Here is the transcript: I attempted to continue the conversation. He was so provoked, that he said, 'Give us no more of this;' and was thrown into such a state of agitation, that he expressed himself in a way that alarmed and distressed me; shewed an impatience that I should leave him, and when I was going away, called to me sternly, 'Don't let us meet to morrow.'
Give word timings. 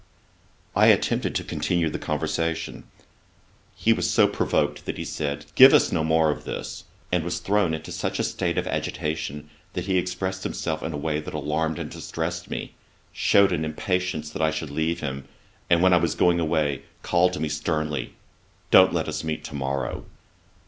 I 0.75 0.87
attempted 0.87 1.35
to 1.35 1.43
continue 1.43 1.87
the 1.87 1.99
conversation. 1.99 2.85
He 3.75 3.93
was 3.93 4.09
so 4.09 4.27
provoked, 4.27 4.85
that 4.87 4.97
he 4.97 5.05
said, 5.05 5.45
'Give 5.53 5.75
us 5.75 5.91
no 5.91 6.03
more 6.03 6.31
of 6.31 6.43
this;' 6.43 6.85
and 7.11 7.23
was 7.23 7.37
thrown 7.37 7.75
into 7.75 7.91
such 7.91 8.17
a 8.17 8.23
state 8.23 8.57
of 8.57 8.65
agitation, 8.65 9.51
that 9.73 9.85
he 9.85 9.99
expressed 9.99 10.41
himself 10.43 10.81
in 10.81 10.91
a 10.91 10.97
way 10.97 11.19
that 11.19 11.35
alarmed 11.35 11.77
and 11.77 11.91
distressed 11.91 12.49
me; 12.49 12.73
shewed 13.13 13.51
an 13.51 13.63
impatience 13.63 14.31
that 14.31 14.41
I 14.41 14.49
should 14.49 14.71
leave 14.71 15.01
him, 15.01 15.25
and 15.69 15.83
when 15.83 15.93
I 15.93 15.97
was 15.97 16.15
going 16.15 16.39
away, 16.39 16.81
called 17.03 17.33
to 17.33 17.39
me 17.39 17.47
sternly, 17.49 18.15
'Don't 18.71 18.93
let 18.93 19.07
us 19.07 19.23
meet 19.23 19.43
to 19.43 19.53
morrow.' 19.53 20.05